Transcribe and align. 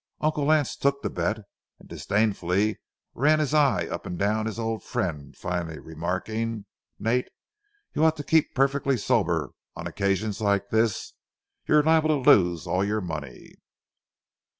Uncle 0.19 0.45
Lance 0.45 0.75
took 0.75 1.03
the 1.03 1.11
bet, 1.11 1.41
and 1.77 1.87
disdainfully 1.87 2.79
ran 3.13 3.37
his 3.37 3.53
eye 3.53 3.85
up 3.85 4.07
and 4.07 4.17
down 4.17 4.47
his 4.47 4.57
old 4.57 4.83
friend, 4.83 5.37
finally 5.37 5.77
remarking, 5.77 6.65
"Nate, 6.97 7.27
you 7.93 8.03
ought 8.03 8.17
to 8.17 8.23
keep 8.23 8.55
perfectly 8.55 8.97
sober 8.97 9.51
on 9.75 9.83
an 9.85 9.89
occasion 9.89 10.33
like 10.39 10.69
this—you're 10.71 11.83
liable 11.83 12.09
to 12.23 12.29
lose 12.31 12.65
all 12.65 12.83
your 12.83 13.01
money." 13.01 13.53